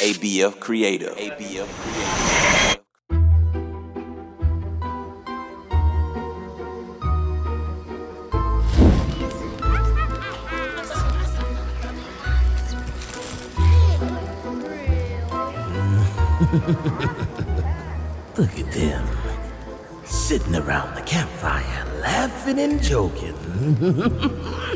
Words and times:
ABF 0.00 0.60
Creative. 0.60 1.16
ABF 1.16 1.66
Creative. 1.66 2.26
Look 18.38 18.58
at 18.60 18.72
them. 18.72 19.08
Sitting 20.04 20.54
around 20.54 20.94
the 20.94 21.02
campfire, 21.02 21.84
laughing 22.00 22.60
and 22.60 22.80
joking. 22.80 23.34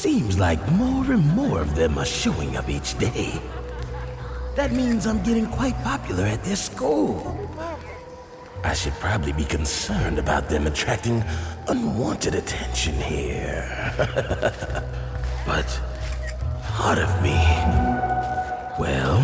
Seems 0.00 0.38
like 0.38 0.66
more 0.72 1.12
and 1.12 1.26
more 1.36 1.60
of 1.60 1.74
them 1.74 1.98
are 1.98 2.06
showing 2.06 2.56
up 2.56 2.70
each 2.70 2.96
day. 2.96 3.38
That 4.56 4.72
means 4.72 5.06
I'm 5.06 5.22
getting 5.22 5.46
quite 5.46 5.74
popular 5.84 6.24
at 6.24 6.42
their 6.42 6.56
school. 6.56 7.38
I 8.64 8.72
should 8.72 8.94
probably 8.94 9.32
be 9.32 9.44
concerned 9.44 10.18
about 10.18 10.48
them 10.48 10.66
attracting 10.66 11.22
unwanted 11.68 12.34
attention 12.34 12.94
here. 12.94 13.92
but 15.46 15.68
part 16.62 16.96
of 16.96 17.10
me, 17.22 17.36
well. 18.78 19.20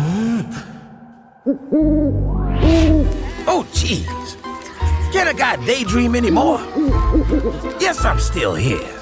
Oh, 3.47 3.65
jeez. 3.71 4.37
Can 5.11 5.27
a 5.27 5.33
guy 5.33 5.55
daydream 5.65 6.15
anymore? 6.15 6.59
Yes, 7.79 8.05
I'm 8.05 8.19
still 8.19 8.53
here. 8.53 8.96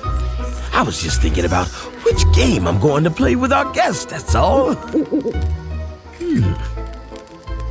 I 0.75 0.81
was 0.81 1.01
just 1.01 1.21
thinking 1.21 1.45
about 1.45 1.69
which 2.03 2.21
game 2.33 2.67
I'm 2.67 2.81
going 2.81 3.05
to 3.05 3.09
play 3.09 3.37
with 3.37 3.53
our 3.53 3.71
guest, 3.71 4.09
that's 4.09 4.35
all. 4.35 4.73
Hmm. 4.73 6.51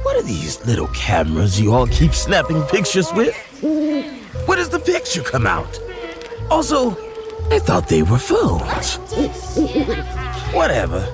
What 0.03 0.17
are 0.17 0.23
these 0.23 0.65
little 0.65 0.87
cameras 0.89 1.61
you 1.61 1.75
all 1.75 1.87
keep 1.87 2.15
snapping 2.15 2.63
pictures 2.63 3.13
with? 3.13 3.37
When 3.61 4.57
does 4.57 4.71
the 4.71 4.79
picture 4.79 5.23
come 5.23 5.47
out? 5.47 5.79
Also, 6.51 6.93
I 7.51 7.59
thought 7.59 7.89
they 7.89 8.03
were 8.03 8.17
phones. 8.17 8.97
Whatever. 10.55 11.07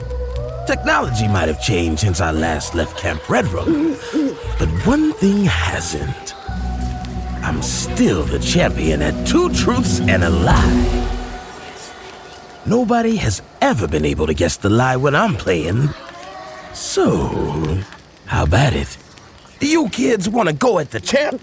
Technology 0.69 1.27
might 1.27 1.48
have 1.48 1.60
changed 1.60 2.02
since 2.02 2.20
I 2.20 2.30
last 2.30 2.77
left 2.77 2.97
Camp 2.98 3.28
Red 3.28 3.48
Room, 3.48 3.97
but 4.60 4.69
one 4.86 5.12
thing 5.14 5.44
hasn't. 5.44 6.36
I'm 7.44 7.60
still 7.62 8.22
the 8.22 8.38
champion 8.38 9.02
at 9.02 9.27
two 9.27 9.52
truths 9.52 9.98
and 9.98 10.22
a 10.22 10.30
lie. 10.30 11.19
Nobody 12.66 13.16
has 13.16 13.42
ever 13.61 13.89
been 13.89 14.05
able 14.05 14.27
to 14.27 14.34
guess 14.34 14.56
the 14.58 14.69
lie 14.69 14.97
when 14.97 15.14
I'm 15.14 15.34
playing. 15.34 15.89
So, 16.75 17.78
how 18.27 18.44
about 18.44 18.75
it? 18.75 18.97
Do 19.61 19.66
you 19.66 19.89
kids 19.89 20.28
want 20.28 20.48
to 20.48 20.55
go 20.55 20.78
at 20.78 20.91
the 20.91 21.00
champ? 21.00 21.41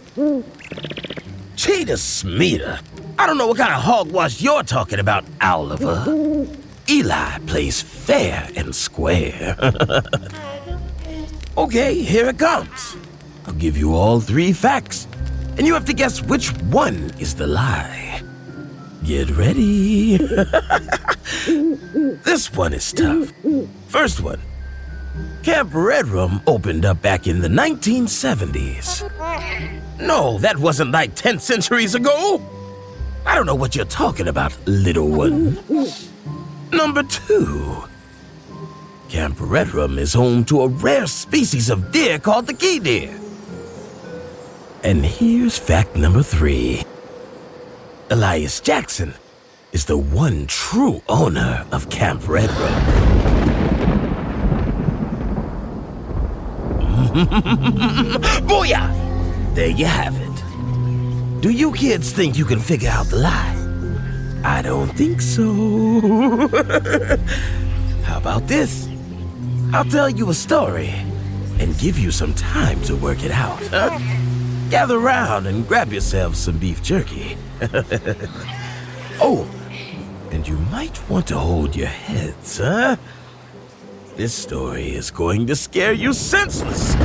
Cheetah 1.56 1.94
Smeeta. 1.94 2.82
I 3.18 3.26
don't 3.26 3.38
know 3.38 3.48
what 3.48 3.58
kind 3.58 3.74
of 3.74 3.82
hogwash 3.82 4.42
you're 4.42 4.64
talking 4.64 5.00
about, 5.00 5.26
Oliver. 5.42 6.48
Eli 6.88 7.40
plays 7.48 7.82
fair 7.82 8.48
and 8.56 8.74
square. 8.76 9.58
okay, 11.58 11.96
here 11.96 12.28
it 12.28 12.38
comes. 12.38 12.96
I'll 13.48 13.54
give 13.54 13.76
you 13.76 13.96
all 13.96 14.20
three 14.20 14.54
facts, 14.54 15.08
and 15.58 15.66
you 15.66 15.74
have 15.74 15.86
to 15.86 15.94
guess 15.94 16.22
which 16.22 16.50
one 16.70 17.12
is 17.20 17.34
the 17.34 17.48
lie. 17.48 18.17
Get 19.08 19.32
ready. 19.38 20.18
this 22.26 22.52
one 22.54 22.74
is 22.74 22.92
tough. 22.92 23.32
First 23.88 24.20
one 24.20 24.42
Camp 25.44 25.70
Red 25.74 26.08
Room 26.10 26.42
opened 26.46 26.84
up 26.84 27.02
back 27.02 27.26
in 27.26 27.40
the 27.40 27.48
1970s. 27.48 29.10
No, 30.02 30.38
that 30.40 30.58
wasn't 30.58 30.92
like 30.92 31.16
10 31.16 31.40
centuries 31.40 31.96
ago. 31.96 32.42
I 33.26 33.34
don't 33.34 33.46
know 33.46 33.56
what 33.56 33.78
you're 33.78 33.86
talking 33.86 34.28
about, 34.28 34.54
little 34.68 35.08
one. 35.08 35.58
Number 36.74 37.04
two. 37.04 37.86
Camp 39.08 39.38
Red 39.40 39.74
Room 39.74 39.98
is 39.98 40.14
home 40.14 40.44
to 40.44 40.64
a 40.64 40.68
rare 40.68 41.08
species 41.08 41.70
of 41.70 41.94
deer 41.94 42.20
called 42.20 42.46
the 42.48 42.54
key 42.54 42.80
deer. 42.80 43.18
And 44.84 45.06
here's 45.06 45.58
fact 45.58 45.96
number 45.96 46.22
three. 46.22 46.84
Elias 48.10 48.62
Jackson 48.62 49.14
is 49.74 49.84
the 49.84 49.98
one 49.98 50.48
true 50.48 51.02
owner 51.10 51.66
of 51.74 51.90
Camp 51.90 52.26
Red 52.26 52.50
Room. 52.52 52.74
Booyah! 58.48 59.56
There 59.56 59.68
you 59.68 59.86
have 59.86 60.16
it. 60.16 61.42
Do 61.42 61.50
you 61.50 61.74
kids 61.74 62.14
think 62.14 62.38
you 62.38 62.46
can 62.46 62.62
figure 62.62 62.90
out 62.90 63.08
the 63.08 63.18
lie? 63.18 63.54
I 64.42 64.62
don't 64.62 64.88
think 64.96 65.20
so. 65.20 66.48
How 68.04 68.20
about 68.20 68.48
this? 68.48 68.88
I'll 69.74 69.84
tell 69.84 70.10
you 70.10 70.30
a 70.30 70.34
story 70.34 70.94
and 71.60 71.78
give 71.78 72.00
you 72.00 72.12
some 72.12 72.34
time 72.36 72.82
to 72.84 72.96
work 72.96 73.26
it 73.26 73.32
out. 73.32 73.60
Huh? 73.68 74.00
Gather 74.70 75.00
round 75.00 75.48
and 75.48 75.66
grab 75.66 75.94
yourselves 75.94 76.40
some 76.40 76.58
beef 76.58 76.84
jerky. 76.84 77.38
oh, 79.22 79.50
and 80.32 80.46
you 80.46 80.58
might 80.72 81.10
want 81.10 81.26
to 81.28 81.38
hold 81.38 81.74
your 81.74 81.88
heads, 81.88 82.58
huh? 82.58 82.98
This 84.18 84.34
story 84.34 84.90
is 84.90 85.10
going 85.10 85.48
to 85.48 85.56
scare 85.56 85.94
you 85.94 86.12
senseless. 86.12 86.96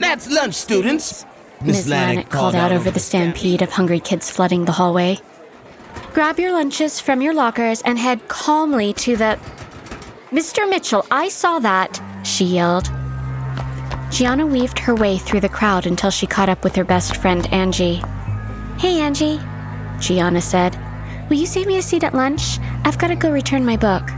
That's 0.00 0.28
lunch, 0.28 0.54
students. 0.54 1.24
Miss 1.62 1.86
Lanik 1.86 2.30
called 2.30 2.56
out 2.56 2.72
over 2.72 2.90
the 2.90 2.98
stampede 2.98 3.62
of 3.62 3.70
hungry 3.70 4.00
kids 4.00 4.28
flooding 4.28 4.64
the 4.64 4.72
hallway. 4.72 5.20
Grab 6.14 6.38
your 6.38 6.52
lunches 6.52 7.00
from 7.00 7.20
your 7.20 7.34
lockers 7.34 7.82
and 7.82 7.98
head 7.98 8.28
calmly 8.28 8.92
to 8.92 9.16
the. 9.16 9.36
Mr. 10.30 10.70
Mitchell, 10.70 11.04
I 11.10 11.28
saw 11.28 11.58
that, 11.58 12.00
she 12.22 12.44
yelled. 12.44 12.88
Gianna 14.12 14.46
weaved 14.46 14.78
her 14.78 14.94
way 14.94 15.18
through 15.18 15.40
the 15.40 15.48
crowd 15.48 15.86
until 15.86 16.12
she 16.12 16.28
caught 16.28 16.48
up 16.48 16.62
with 16.62 16.76
her 16.76 16.84
best 16.84 17.16
friend, 17.16 17.52
Angie. 17.52 18.00
Hey, 18.78 19.00
Angie, 19.00 19.40
Gianna 19.98 20.40
said. 20.40 20.78
Will 21.28 21.36
you 21.36 21.46
save 21.46 21.66
me 21.66 21.78
a 21.78 21.82
seat 21.82 22.04
at 22.04 22.14
lunch? 22.14 22.60
I've 22.84 22.98
got 22.98 23.08
to 23.08 23.16
go 23.16 23.32
return 23.32 23.66
my 23.66 23.76
book. 23.76 24.08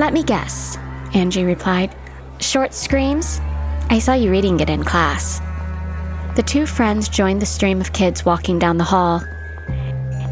Let 0.00 0.12
me 0.12 0.24
guess, 0.24 0.76
Angie 1.14 1.44
replied. 1.44 1.94
Short 2.40 2.74
screams? 2.74 3.40
I 3.90 4.00
saw 4.00 4.14
you 4.14 4.28
reading 4.28 4.58
it 4.58 4.68
in 4.68 4.82
class. 4.82 5.38
The 6.34 6.42
two 6.44 6.66
friends 6.66 7.08
joined 7.08 7.40
the 7.40 7.46
stream 7.46 7.80
of 7.80 7.92
kids 7.92 8.24
walking 8.24 8.58
down 8.58 8.76
the 8.76 8.82
hall. 8.82 9.22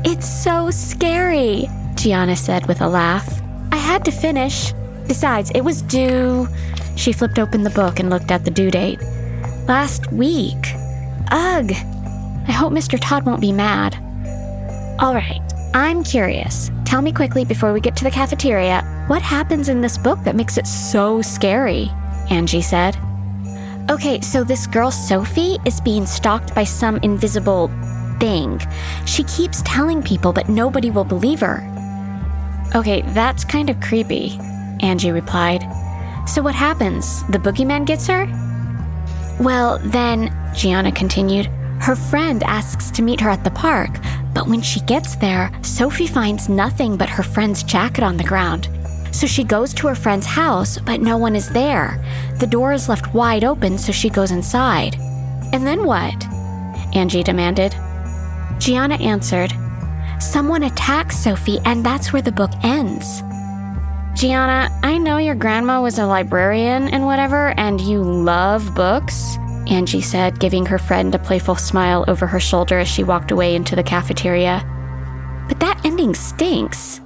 It's 0.03 0.27
so 0.27 0.71
scary, 0.71 1.69
Gianna 1.95 2.35
said 2.35 2.67
with 2.67 2.81
a 2.81 2.89
laugh. 2.89 3.43
I 3.71 3.77
had 3.77 4.05
to 4.07 4.11
finish. 4.11 4.73
Besides, 5.07 5.51
it 5.55 5.61
was 5.61 5.83
due. 5.83 6.49
She 6.97 7.13
flipped 7.13 7.39
open 7.39 7.65
the 7.65 7.71
book 7.71 8.01
and 8.01 8.09
looked 8.09 8.31
at 8.31 8.45
the 8.45 8.51
due 8.51 8.71
date. 8.71 9.01
Last 9.69 10.11
week. 10.13 10.75
Ugh. 11.31 11.71
I 11.71 12.53
hope 12.53 12.73
Mr. 12.73 12.99
Todd 13.01 13.27
won't 13.27 13.41
be 13.41 13.53
mad. 13.53 13.95
All 15.01 15.15
right, 15.15 15.43
I'm 15.75 16.03
curious. 16.03 16.71
Tell 16.87 17.03
me 17.03 17.13
quickly 17.13 17.45
before 17.45 17.73
we 17.73 17.81
get 17.81 17.95
to 17.97 18.05
the 18.05 18.11
cafeteria 18.11 18.83
what 19.07 19.23
happens 19.23 19.69
in 19.69 19.81
this 19.81 19.99
book 19.99 20.19
that 20.25 20.37
makes 20.37 20.57
it 20.57 20.67
so 20.67 21.21
scary? 21.21 21.91
Angie 22.31 22.63
said. 22.63 22.97
Okay, 23.91 24.21
so 24.21 24.45
this 24.45 24.67
girl 24.67 24.91
Sophie 24.91 25.59
is 25.67 25.81
being 25.81 26.07
stalked 26.07 26.55
by 26.55 26.65
some 26.65 26.97
invisible 26.99 27.69
thing. 28.21 28.61
She 29.07 29.25
keeps 29.25 29.63
telling 29.63 30.03
people, 30.03 30.33
but 30.33 30.49
nobody 30.49 30.91
will 30.91 31.05
believe 31.05 31.41
her. 31.41 31.67
Okay, 32.75 33.03
that's 33.09 33.45
kind 33.45 33.69
of 33.69 33.81
creepy, 33.81 34.39
Angie 34.81 35.11
replied. 35.11 35.63
So 36.29 36.43
what 36.43 36.55
happens? 36.55 37.27
The 37.29 37.39
boogeyman 37.39 37.87
gets 37.87 38.07
her? 38.07 38.27
Well, 39.41 39.79
then, 39.87 40.33
Gianna 40.55 40.93
continued, 40.93 41.47
her 41.81 41.97
friend 41.97 42.43
asks 42.43 42.91
to 42.93 43.03
meet 43.03 43.21
her 43.21 43.31
at 43.31 43.43
the 43.43 43.51
park, 43.51 43.91
but 44.35 44.47
when 44.47 44.61
she 44.61 44.81
gets 44.81 45.17
there, 45.17 45.51
Sophie 45.63 46.07
finds 46.07 46.49
nothing 46.49 46.97
but 46.97 47.09
her 47.09 47.23
friend's 47.23 47.63
jacket 47.63 48.05
on 48.05 48.17
the 48.17 48.25
ground. 48.25 48.69
So 49.13 49.27
she 49.27 49.43
goes 49.43 49.75
to 49.75 49.89
her 49.89 49.95
friend's 49.95 50.27
house, 50.27 50.79
but 50.79 51.01
no 51.01 51.17
one 51.17 51.35
is 51.35 51.51
there. 51.51 52.05
The 52.39 52.47
door 52.47 52.73
is 52.73 52.89
left 52.89 53.13
wide 53.13 53.45
open, 53.45 53.79
so 53.79 53.93
she 53.93 54.09
goes 54.09 54.31
inside. 54.31 54.97
And 55.53 55.67
then 55.67 55.85
what? 55.85 56.15
Angie 56.95 57.23
demanded. 57.23 57.75
Gianna 58.61 58.97
answered, 58.97 59.55
Someone 60.21 60.65
attacks 60.65 61.17
Sophie, 61.17 61.61
and 61.65 61.85
that's 61.85 62.13
where 62.13 62.21
the 62.21 62.31
book 62.31 62.51
ends. 62.63 63.23
Gianna, 64.15 64.69
I 64.83 64.99
know 64.99 65.17
your 65.17 65.35
grandma 65.35 65.81
was 65.81 65.99
a 65.99 66.05
librarian 66.05 66.89
and 66.89 67.07
whatever, 67.07 67.59
and 67.59 67.81
you 67.81 68.03
love 68.03 68.75
books, 68.75 69.39
Angie 69.67 70.03
said, 70.03 70.39
giving 70.39 70.67
her 70.67 70.77
friend 70.77 71.15
a 71.15 71.19
playful 71.19 71.55
smile 71.55 72.05
over 72.07 72.27
her 72.27 72.39
shoulder 72.39 72.79
as 72.79 72.87
she 72.87 73.03
walked 73.03 73.31
away 73.31 73.55
into 73.55 73.75
the 73.75 73.83
cafeteria. 73.83 74.63
But 75.49 75.59
that 75.61 75.81
ending 75.83 76.15
stinks. 76.15 77.01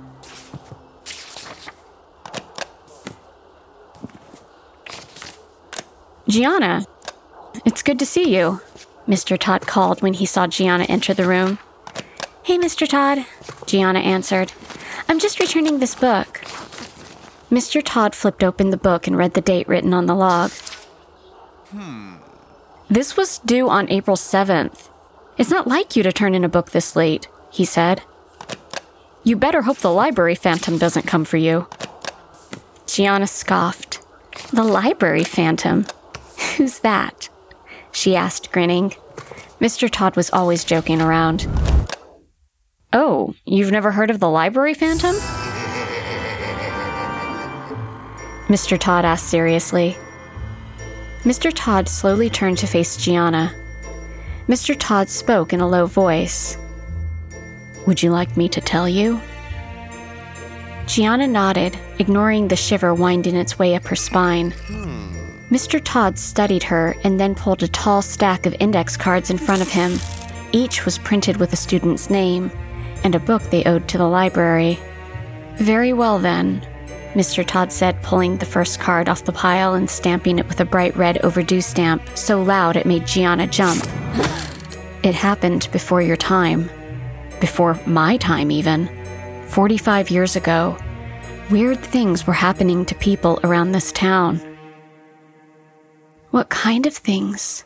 Gianna, 6.27 6.85
it's 7.65 7.83
good 7.85 8.01
to 8.01 8.07
see 8.07 8.35
you, 8.37 8.61
Mr. 9.09 9.39
Todd 9.39 9.67
called 9.67 10.03
when 10.03 10.15
he 10.15 10.27
saw 10.27 10.47
Gianna 10.47 10.85
enter 10.85 11.15
the 11.15 11.27
room. 11.27 11.59
Hey, 12.43 12.59
Mr. 12.59 12.89
Todd, 12.89 13.27
Gianna 13.67 14.01
answered. 14.01 14.53
I'm 15.09 15.19
just 15.19 15.41
returning 15.41 15.79
this 15.79 15.95
book. 15.95 16.41
Mr. 17.51 17.83
Todd 17.85 18.15
flipped 18.15 18.43
open 18.43 18.71
the 18.71 18.77
book 18.77 19.07
and 19.07 19.17
read 19.17 19.35
the 19.35 19.41
date 19.41 19.69
written 19.69 19.95
on 19.95 20.07
the 20.07 20.15
log. 20.15 20.51
Hmm. 21.71 22.15
This 22.89 23.17
was 23.17 23.39
due 23.39 23.69
on 23.69 23.91
April 23.91 24.17
7th. 24.17 24.89
It's 25.37 25.51
not 25.51 25.67
like 25.67 25.97
you 25.97 26.03
to 26.03 26.13
turn 26.13 26.35
in 26.35 26.45
a 26.45 26.49
book 26.49 26.71
this 26.71 26.95
late, 26.97 27.29
he 27.51 27.65
said. 27.65 28.03
You 29.23 29.37
better 29.37 29.63
hope 29.63 29.79
the 29.79 29.93
library 29.93 30.35
phantom 30.35 30.79
doesn't 30.79 31.07
come 31.07 31.25
for 31.25 31.37
you. 31.37 31.67
Gianna 32.87 33.27
scoffed. 33.27 34.01
The 34.53 34.63
library 34.63 35.25
phantom? 35.25 35.87
Who's 36.57 36.81
that? 36.81 37.29
She 37.95 38.17
asked, 38.17 38.51
grinning. 38.51 38.93
Mr. 39.61 39.89
Todd 39.89 40.17
was 40.17 40.31
always 40.33 40.65
joking 40.65 41.01
around. 41.01 41.47
Oh, 42.93 43.35
you've 43.47 43.71
never 43.71 43.93
heard 43.93 44.11
of 44.11 44.21
the 44.21 44.29
library 44.29 44.75
phantom? 44.75 45.15
Mr. 48.49 48.79
Todd 48.79 49.05
asked 49.05 49.29
seriously. 49.29 49.97
Mr. 51.23 51.51
Todd 51.55 51.89
slowly 51.89 52.29
turned 52.29 52.59
to 52.59 52.67
face 52.67 52.97
Gianna. 52.97 53.55
Mr. 54.49 54.77
Todd 54.79 55.09
spoke 55.09 55.53
in 55.53 55.61
a 55.61 55.69
low 55.69 55.87
voice. 55.87 56.59
Would 57.87 58.03
you 58.03 58.11
like 58.11 58.37
me 58.37 58.49
to 58.51 58.61
tell 58.61 58.89
you? 58.89 59.21
Gianna 60.87 61.27
nodded, 61.27 61.79
ignoring 61.99 62.49
the 62.49 62.57
shiver 62.57 62.93
winding 62.93 63.37
its 63.37 63.59
way 63.59 63.75
up 63.75 63.87
her 63.87 63.97
spine. 63.97 64.51
Hmm. 64.67 64.94
Mr. 65.55 65.81
Todd 65.85 66.19
studied 66.19 66.65
her 66.65 66.97
and 67.05 67.21
then 67.21 67.33
pulled 67.33 67.63
a 67.63 67.69
tall 67.69 68.03
stack 68.03 68.45
of 68.45 68.57
index 68.59 68.97
cards 68.97 69.31
in 69.31 69.39
front 69.39 69.63
of 69.63 69.69
him. 69.69 70.01
Each 70.51 70.85
was 70.85 70.99
printed 70.99 71.37
with 71.37 71.53
a 71.53 71.57
student's 71.57 72.11
name 72.11 72.51
and 73.05 73.15
a 73.15 73.21
book 73.21 73.41
they 73.45 73.63
owed 73.63 73.87
to 73.87 73.97
the 73.97 74.09
library. 74.09 74.81
Very 75.55 75.93
well, 75.93 76.19
then, 76.19 76.61
Mr. 77.15 77.47
Todd 77.47 77.71
said, 77.71 78.03
pulling 78.03 78.37
the 78.37 78.45
first 78.45 78.81
card 78.81 79.09
off 79.09 79.27
the 79.27 79.33
pile 79.33 79.75
and 79.75 79.89
stamping 79.89 80.41
it 80.41 80.49
with 80.49 80.59
a 80.59 80.65
bright 80.65 80.97
red 80.97 81.19
overdue 81.19 81.61
stamp 81.61 82.03
so 82.17 82.43
loud 82.43 82.75
it 82.75 82.85
made 82.85 83.07
Gianna 83.07 83.47
jump. 83.47 83.87
It 85.05 85.15
happened 85.15 85.69
before 85.71 86.03
your 86.03 86.17
time. 86.17 86.69
Before 87.39 87.79
my 87.87 88.17
time, 88.17 88.51
even. 88.51 88.89
45 89.47 90.11
years 90.11 90.35
ago. 90.35 90.77
Weird 91.49 91.79
things 91.81 92.27
were 92.27 92.33
happening 92.33 92.85
to 92.87 92.95
people 92.97 93.39
around 93.45 93.71
this 93.71 93.93
town. 93.93 94.54
What 96.35 96.49
kind 96.49 96.85
of 96.85 96.93
things? 96.93 97.65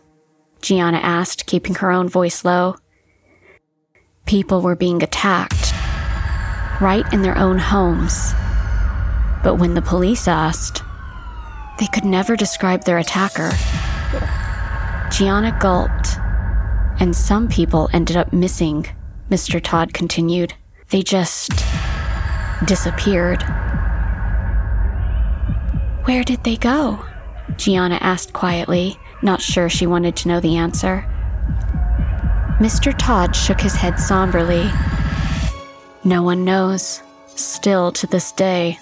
Gianna 0.60 0.98
asked, 0.98 1.46
keeping 1.46 1.76
her 1.76 1.90
own 1.90 2.06
voice 2.06 2.44
low. 2.44 2.76
People 4.26 4.60
were 4.60 4.76
being 4.76 5.02
attacked, 5.02 5.72
right 6.78 7.10
in 7.10 7.22
their 7.22 7.38
own 7.38 7.56
homes. 7.56 8.34
But 9.42 9.54
when 9.54 9.72
the 9.72 9.80
police 9.80 10.28
asked, 10.28 10.82
they 11.78 11.86
could 11.86 12.04
never 12.04 12.36
describe 12.36 12.84
their 12.84 12.98
attacker. 12.98 13.52
Gianna 15.10 15.56
gulped. 15.58 16.18
And 17.00 17.16
some 17.16 17.48
people 17.48 17.88
ended 17.94 18.18
up 18.18 18.34
missing, 18.34 18.86
Mr. 19.30 19.64
Todd 19.64 19.94
continued. 19.94 20.52
They 20.90 21.00
just 21.00 21.52
disappeared. 22.66 23.42
Where 26.04 26.22
did 26.22 26.44
they 26.44 26.58
go? 26.58 27.07
Gianna 27.56 27.98
asked 28.00 28.32
quietly, 28.32 28.98
not 29.22 29.40
sure 29.40 29.68
she 29.68 29.86
wanted 29.86 30.16
to 30.16 30.28
know 30.28 30.40
the 30.40 30.56
answer. 30.56 31.04
Mr. 32.58 32.96
Todd 32.96 33.34
shook 33.34 33.60
his 33.60 33.74
head 33.74 33.98
somberly. 33.98 34.68
No 36.04 36.22
one 36.22 36.44
knows. 36.44 37.02
Still 37.36 37.92
to 37.92 38.06
this 38.08 38.32
day, 38.32 38.78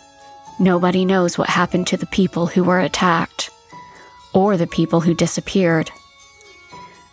nobody 0.59 1.05
knows 1.05 1.37
what 1.37 1.51
happened 1.51 1.87
to 1.89 1.99
the 1.99 2.07
people 2.07 2.47
who 2.47 2.65
were 2.65 2.81
attacked, 2.81 3.51
or 4.33 4.57
the 4.57 4.67
people 4.67 5.03
who 5.03 5.13
disappeared. 5.13 5.91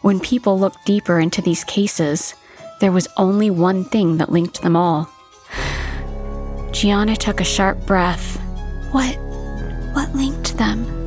When 0.01 0.21
people 0.21 0.57
looked 0.57 0.85
deeper 0.85 1.19
into 1.19 1.41
these 1.41 1.65
cases, 1.65 2.33
there 2.79 2.93
was 2.93 3.07
only 3.17 3.49
one 3.49 3.83
thing 3.83 4.17
that 4.17 4.31
linked 4.31 4.61
them 4.61 4.75
all. 4.75 5.09
Gianna 6.71 7.15
took 7.15 7.41
a 7.41 7.45
sharp 7.45 7.85
breath. 7.85 8.39
What? 8.91 9.15
What 9.93 10.15
linked 10.15 10.57
them? 10.57 11.02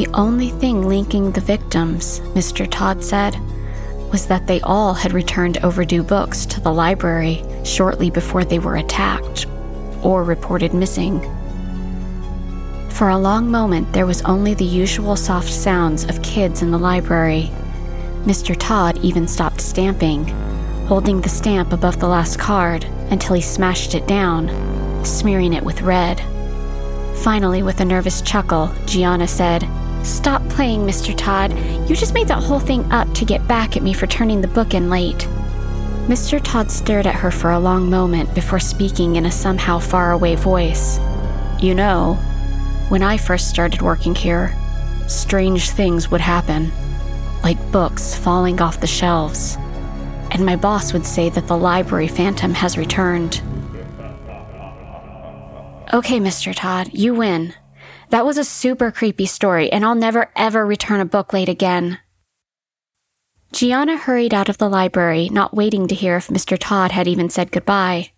The 0.00 0.08
only 0.14 0.48
thing 0.48 0.88
linking 0.88 1.30
the 1.30 1.42
victims, 1.42 2.20
Mr. 2.32 2.66
Todd 2.66 3.04
said, 3.04 3.38
was 4.10 4.26
that 4.28 4.46
they 4.46 4.58
all 4.62 4.94
had 4.94 5.12
returned 5.12 5.58
overdue 5.58 6.02
books 6.02 6.46
to 6.46 6.58
the 6.58 6.72
library 6.72 7.44
shortly 7.64 8.08
before 8.08 8.42
they 8.42 8.58
were 8.58 8.76
attacked 8.76 9.44
or 10.02 10.24
reported 10.24 10.72
missing. 10.72 11.20
For 12.88 13.10
a 13.10 13.18
long 13.18 13.50
moment, 13.50 13.92
there 13.92 14.06
was 14.06 14.22
only 14.22 14.54
the 14.54 14.64
usual 14.64 15.16
soft 15.16 15.50
sounds 15.50 16.04
of 16.04 16.22
kids 16.22 16.62
in 16.62 16.70
the 16.70 16.78
library. 16.78 17.50
Mr. 18.24 18.56
Todd 18.58 18.96
even 19.02 19.28
stopped 19.28 19.60
stamping, 19.60 20.24
holding 20.86 21.20
the 21.20 21.28
stamp 21.28 21.74
above 21.74 22.00
the 22.00 22.08
last 22.08 22.38
card 22.38 22.84
until 23.10 23.34
he 23.34 23.42
smashed 23.42 23.94
it 23.94 24.08
down, 24.08 24.48
smearing 25.04 25.52
it 25.52 25.62
with 25.62 25.82
red. 25.82 26.22
Finally, 27.18 27.62
with 27.62 27.80
a 27.80 27.84
nervous 27.84 28.22
chuckle, 28.22 28.72
Gianna 28.86 29.28
said, 29.28 29.68
Stop 30.02 30.46
playing, 30.48 30.80
Mr. 30.80 31.16
Todd. 31.16 31.52
You 31.88 31.94
just 31.94 32.14
made 32.14 32.28
that 32.28 32.42
whole 32.42 32.60
thing 32.60 32.90
up 32.92 33.12
to 33.14 33.24
get 33.24 33.46
back 33.46 33.76
at 33.76 33.82
me 33.82 33.92
for 33.92 34.06
turning 34.06 34.40
the 34.40 34.48
book 34.48 34.74
in 34.74 34.90
late. 34.90 35.28
Mr. 36.06 36.40
Todd 36.42 36.70
stared 36.70 37.06
at 37.06 37.14
her 37.14 37.30
for 37.30 37.50
a 37.50 37.58
long 37.58 37.88
moment 37.88 38.34
before 38.34 38.58
speaking 38.58 39.16
in 39.16 39.26
a 39.26 39.30
somehow 39.30 39.78
faraway 39.78 40.34
voice. 40.34 40.98
You 41.60 41.74
know, 41.74 42.14
when 42.88 43.02
I 43.02 43.16
first 43.16 43.48
started 43.48 43.82
working 43.82 44.14
here, 44.14 44.56
strange 45.06 45.70
things 45.70 46.10
would 46.10 46.20
happen, 46.20 46.72
like 47.42 47.70
books 47.70 48.14
falling 48.14 48.60
off 48.60 48.80
the 48.80 48.86
shelves. 48.86 49.56
And 50.32 50.46
my 50.46 50.56
boss 50.56 50.92
would 50.92 51.06
say 51.06 51.28
that 51.30 51.46
the 51.46 51.56
library 51.56 52.08
phantom 52.08 52.54
has 52.54 52.78
returned. 52.78 53.42
Okay, 55.92 56.18
Mr. 56.18 56.54
Todd, 56.54 56.88
you 56.92 57.14
win. 57.14 57.54
That 58.10 58.26
was 58.26 58.38
a 58.38 58.44
super 58.44 58.90
creepy 58.90 59.26
story, 59.26 59.70
and 59.70 59.84
I'll 59.84 59.94
never 59.94 60.30
ever 60.34 60.66
return 60.66 61.00
a 61.00 61.04
book 61.04 61.32
late 61.32 61.48
again. 61.48 61.98
Gianna 63.52 63.96
hurried 63.96 64.34
out 64.34 64.48
of 64.48 64.58
the 64.58 64.68
library, 64.68 65.28
not 65.28 65.54
waiting 65.54 65.86
to 65.88 65.94
hear 65.94 66.16
if 66.16 66.28
Mr. 66.28 66.56
Todd 66.58 66.92
had 66.92 67.08
even 67.08 67.30
said 67.30 67.52
goodbye. 67.52 68.10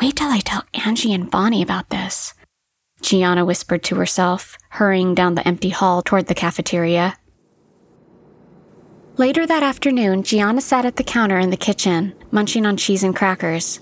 Wait 0.00 0.16
till 0.16 0.28
I 0.28 0.40
tell 0.40 0.64
Angie 0.74 1.14
and 1.14 1.30
Bonnie 1.30 1.62
about 1.62 1.90
this, 1.90 2.34
Gianna 3.00 3.44
whispered 3.44 3.82
to 3.84 3.96
herself, 3.96 4.56
hurrying 4.70 5.14
down 5.14 5.34
the 5.34 5.46
empty 5.46 5.70
hall 5.70 6.02
toward 6.02 6.26
the 6.26 6.34
cafeteria. 6.34 7.16
Later 9.16 9.46
that 9.46 9.62
afternoon, 9.62 10.22
Gianna 10.22 10.60
sat 10.60 10.84
at 10.84 10.96
the 10.96 11.04
counter 11.04 11.38
in 11.38 11.50
the 11.50 11.56
kitchen, 11.56 12.14
munching 12.30 12.66
on 12.66 12.76
cheese 12.76 13.02
and 13.02 13.16
crackers. 13.16 13.80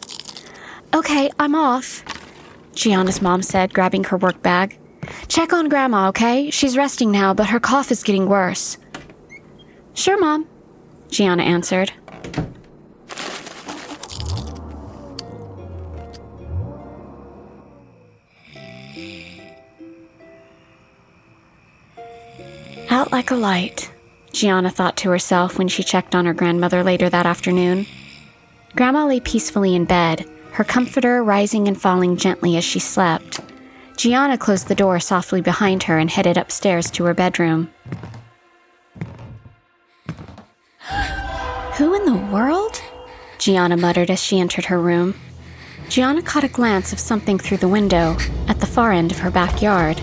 Okay, 0.94 1.30
I'm 1.38 1.54
off, 1.54 2.04
Gianna's 2.74 3.20
mom 3.20 3.42
said, 3.42 3.74
grabbing 3.74 4.04
her 4.04 4.16
work 4.16 4.42
bag. 4.42 4.78
Check 5.28 5.52
on 5.52 5.68
Grandma, 5.68 6.08
okay? 6.08 6.50
She's 6.50 6.76
resting 6.76 7.10
now, 7.10 7.34
but 7.34 7.48
her 7.48 7.60
cough 7.60 7.90
is 7.90 8.02
getting 8.02 8.26
worse. 8.26 8.78
Sure, 9.94 10.18
Mom, 10.18 10.48
Gianna 11.08 11.42
answered. 11.42 11.92
Out 22.90 23.12
like 23.12 23.30
a 23.30 23.34
light, 23.34 23.90
Gianna 24.32 24.70
thought 24.70 24.96
to 24.98 25.10
herself 25.10 25.58
when 25.58 25.68
she 25.68 25.82
checked 25.82 26.14
on 26.14 26.26
her 26.26 26.34
grandmother 26.34 26.82
later 26.82 27.08
that 27.08 27.26
afternoon. 27.26 27.86
Grandma 28.76 29.06
lay 29.06 29.20
peacefully 29.20 29.74
in 29.74 29.84
bed, 29.84 30.28
her 30.52 30.64
comforter 30.64 31.22
rising 31.22 31.68
and 31.68 31.80
falling 31.80 32.16
gently 32.16 32.56
as 32.56 32.64
she 32.64 32.78
slept. 32.78 33.40
Gianna 33.96 34.36
closed 34.36 34.68
the 34.68 34.74
door 34.74 34.98
softly 34.98 35.40
behind 35.40 35.84
her 35.84 35.98
and 35.98 36.10
headed 36.10 36.36
upstairs 36.36 36.90
to 36.92 37.04
her 37.04 37.14
bedroom. 37.14 37.72
Who 41.76 41.94
in 41.94 42.04
the 42.04 42.26
world? 42.32 42.82
Gianna 43.38 43.76
muttered 43.76 44.10
as 44.10 44.22
she 44.22 44.40
entered 44.40 44.64
her 44.66 44.80
room. 44.80 45.14
Gianna 45.88 46.22
caught 46.22 46.44
a 46.44 46.48
glance 46.48 46.92
of 46.92 46.98
something 46.98 47.38
through 47.38 47.58
the 47.58 47.68
window 47.68 48.16
at 48.48 48.58
the 48.60 48.66
far 48.66 48.90
end 48.90 49.12
of 49.12 49.18
her 49.18 49.30
backyard. 49.30 50.00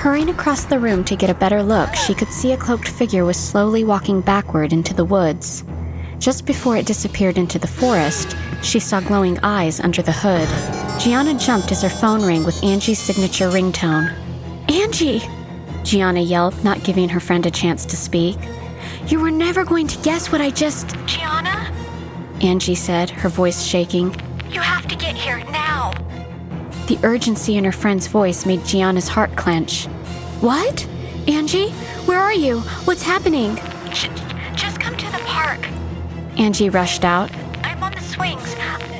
Hurrying 0.00 0.30
across 0.30 0.64
the 0.64 0.78
room 0.78 1.04
to 1.04 1.16
get 1.16 1.30
a 1.30 1.34
better 1.34 1.62
look, 1.62 1.94
she 1.94 2.14
could 2.14 2.28
see 2.28 2.52
a 2.52 2.56
cloaked 2.56 2.88
figure 2.88 3.24
was 3.24 3.36
slowly 3.36 3.84
walking 3.84 4.20
backward 4.20 4.72
into 4.72 4.94
the 4.94 5.04
woods. 5.04 5.64
Just 6.20 6.44
before 6.44 6.76
it 6.76 6.84
disappeared 6.84 7.38
into 7.38 7.58
the 7.58 7.66
forest, 7.66 8.36
she 8.62 8.78
saw 8.78 9.00
glowing 9.00 9.38
eyes 9.42 9.80
under 9.80 10.02
the 10.02 10.12
hood. 10.12 10.46
Gianna 11.00 11.32
jumped 11.38 11.72
as 11.72 11.80
her 11.80 11.88
phone 11.88 12.22
rang 12.22 12.44
with 12.44 12.62
Angie's 12.62 12.98
signature 12.98 13.48
ringtone. 13.48 14.12
Angie! 14.70 15.22
Gianna 15.82 16.20
yelled, 16.20 16.62
not 16.62 16.84
giving 16.84 17.08
her 17.08 17.20
friend 17.20 17.46
a 17.46 17.50
chance 17.50 17.86
to 17.86 17.96
speak. 17.96 18.36
You 19.06 19.18
were 19.18 19.30
never 19.30 19.64
going 19.64 19.86
to 19.86 19.98
guess 20.02 20.30
what 20.30 20.42
I 20.42 20.50
just. 20.50 20.94
Gianna? 21.06 21.72
Angie 22.42 22.74
said, 22.74 23.08
her 23.08 23.30
voice 23.30 23.64
shaking. 23.64 24.14
You 24.50 24.60
have 24.60 24.86
to 24.88 24.96
get 24.96 25.16
here 25.16 25.38
now. 25.46 25.92
The 26.86 26.98
urgency 27.02 27.56
in 27.56 27.64
her 27.64 27.72
friend's 27.72 28.08
voice 28.08 28.44
made 28.44 28.62
Gianna's 28.66 29.08
heart 29.08 29.34
clench. 29.36 29.86
What? 30.42 30.86
Angie? 31.26 31.70
Where 32.04 32.20
are 32.20 32.34
you? 32.34 32.60
What's 32.84 33.02
happening? 33.02 33.58
Angie 36.40 36.70
rushed 36.70 37.04
out. 37.04 37.30
I'm 37.62 37.82
on 37.82 37.92
the 37.92 38.00
swings. 38.00 38.54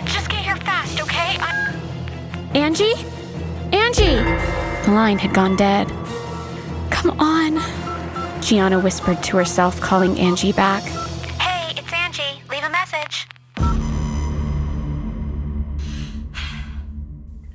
Just 0.04 0.28
get 0.28 0.44
here 0.44 0.56
fast, 0.56 1.00
okay? 1.00 1.38
I'm... 1.40 2.54
Angie? 2.54 2.92
Angie! 3.72 4.16
The 4.84 4.92
line 4.92 5.16
had 5.16 5.32
gone 5.32 5.56
dead. 5.56 5.88
Come 6.90 7.18
on, 7.18 8.42
Gianna 8.42 8.78
whispered 8.78 9.22
to 9.22 9.38
herself, 9.38 9.80
calling 9.80 10.18
Angie 10.18 10.52
back. 10.52 10.82
Hey, 11.40 11.72
it's 11.78 11.90
Angie. 11.90 12.42
Leave 12.50 12.62
a 12.62 12.68
message. 12.68 13.26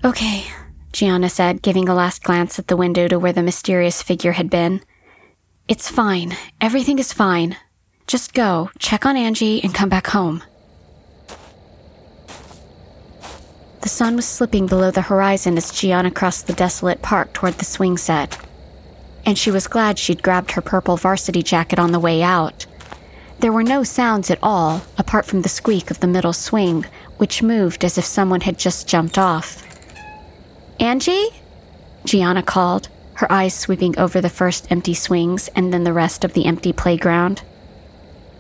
Okay, 0.03 0.45
Gianna 0.93 1.29
said, 1.29 1.61
giving 1.61 1.87
a 1.87 1.93
last 1.93 2.23
glance 2.23 2.57
at 2.57 2.69
the 2.69 2.75
window 2.75 3.07
to 3.07 3.19
where 3.19 3.33
the 3.33 3.43
mysterious 3.43 4.01
figure 4.01 4.31
had 4.31 4.49
been. 4.49 4.81
It's 5.67 5.89
fine. 5.91 6.35
Everything 6.59 6.97
is 6.97 7.13
fine. 7.13 7.57
Just 8.07 8.33
go, 8.33 8.69
check 8.79 9.05
on 9.05 9.17
Angie, 9.17 9.63
and 9.63 9.73
come 9.73 9.89
back 9.89 10.07
home. 10.07 10.43
The 13.81 13.89
sun 13.89 14.15
was 14.15 14.25
slipping 14.25 14.67
below 14.67 14.91
the 14.91 15.01
horizon 15.03 15.57
as 15.57 15.71
Gianna 15.71 16.11
crossed 16.11 16.47
the 16.47 16.53
desolate 16.53 17.01
park 17.01 17.33
toward 17.33 17.55
the 17.55 17.65
swing 17.65 17.97
set 17.97 18.37
and 19.25 19.37
she 19.37 19.51
was 19.51 19.67
glad 19.67 19.97
she'd 19.97 20.23
grabbed 20.23 20.51
her 20.51 20.61
purple 20.61 20.97
varsity 20.97 21.41
jacket 21.41 21.79
on 21.79 21.91
the 21.91 21.99
way 21.99 22.21
out. 22.21 22.65
There 23.39 23.51
were 23.51 23.63
no 23.63 23.83
sounds 23.83 24.29
at 24.29 24.39
all, 24.41 24.83
apart 24.97 25.25
from 25.25 25.41
the 25.41 25.49
squeak 25.49 25.91
of 25.91 25.99
the 25.99 26.07
middle 26.07 26.31
swing, 26.31 26.85
which 27.17 27.43
moved 27.43 27.83
as 27.83 27.97
if 27.97 28.05
someone 28.05 28.41
had 28.41 28.57
just 28.57 28.87
jumped 28.87 29.17
off. 29.17 29.63
Angie? 30.79 31.29
Gianna 32.05 32.43
called, 32.43 32.87
her 33.15 33.31
eyes 33.31 33.53
sweeping 33.53 33.97
over 33.97 34.21
the 34.21 34.29
first 34.29 34.71
empty 34.71 34.93
swings 34.93 35.47
and 35.49 35.73
then 35.73 35.83
the 35.83 35.93
rest 35.93 36.23
of 36.23 36.33
the 36.33 36.45
empty 36.45 36.71
playground. 36.71 37.41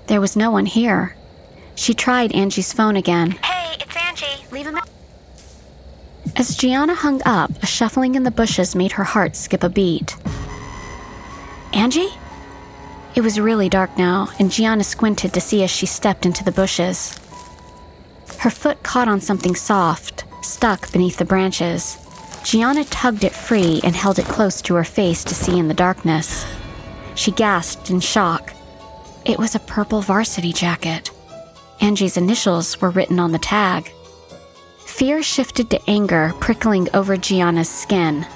There 0.07 0.21
was 0.21 0.35
no 0.35 0.51
one 0.51 0.65
here. 0.65 1.15
She 1.75 1.93
tried 1.93 2.33
Angie's 2.33 2.71
phone 2.71 2.95
again. 2.95 3.31
Hey, 3.31 3.75
it's 3.79 3.95
Angie. 3.97 4.45
Leave 4.51 4.67
a 4.67 4.71
message. 4.71 4.91
As 6.35 6.55
Gianna 6.55 6.93
hung 6.93 7.21
up, 7.25 7.51
a 7.63 7.65
shuffling 7.65 8.15
in 8.15 8.23
the 8.23 8.31
bushes 8.31 8.75
made 8.75 8.93
her 8.93 9.03
heart 9.03 9.35
skip 9.35 9.63
a 9.63 9.69
beat. 9.69 10.15
Angie? 11.73 12.09
It 13.15 13.21
was 13.21 13.39
really 13.39 13.69
dark 13.69 13.97
now, 13.97 14.29
and 14.37 14.51
Gianna 14.51 14.83
squinted 14.83 15.33
to 15.33 15.41
see 15.41 15.63
as 15.63 15.71
she 15.71 15.85
stepped 15.85 16.25
into 16.25 16.43
the 16.43 16.51
bushes. 16.51 17.17
Her 18.39 18.49
foot 18.49 18.83
caught 18.83 19.07
on 19.07 19.21
something 19.21 19.55
soft, 19.55 20.25
stuck 20.41 20.91
beneath 20.91 21.17
the 21.17 21.25
branches. 21.25 21.97
Gianna 22.43 22.83
tugged 22.85 23.23
it 23.23 23.33
free 23.33 23.79
and 23.83 23.95
held 23.95 24.19
it 24.19 24.25
close 24.25 24.61
to 24.63 24.75
her 24.75 24.83
face 24.83 25.23
to 25.23 25.33
see 25.33 25.57
in 25.57 25.67
the 25.67 25.73
darkness. 25.73 26.45
She 27.15 27.31
gasped 27.31 27.89
in 27.89 28.01
shock. 28.01 28.54
It 29.25 29.39
was 29.39 29.55
a 29.55 29.59
purple 29.59 30.01
varsity 30.01 30.53
jacket. 30.53 31.09
Angie's 31.81 32.15
initials 32.15 32.79
were 32.79 32.91
written 32.91 33.19
on 33.19 33.31
the 33.31 33.39
tag. 33.39 33.91
Fear 34.85 35.23
shifted 35.23 35.71
to 35.71 35.89
anger, 35.89 36.31
prickling 36.39 36.87
over 36.93 37.17
Gianna's 37.17 37.67
skin. 37.67 38.27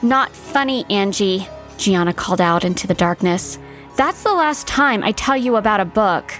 Not 0.00 0.34
funny, 0.34 0.86
Angie, 0.88 1.46
Gianna 1.76 2.14
called 2.14 2.40
out 2.40 2.64
into 2.64 2.86
the 2.86 2.94
darkness. 2.94 3.58
That's 3.96 4.22
the 4.22 4.32
last 4.32 4.66
time 4.66 5.04
I 5.04 5.12
tell 5.12 5.36
you 5.36 5.56
about 5.56 5.80
a 5.80 5.84
book. 5.84 6.32